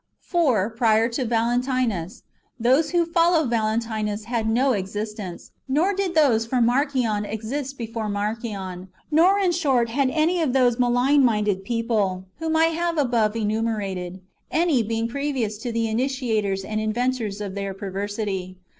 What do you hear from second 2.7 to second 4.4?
who follow Valentinus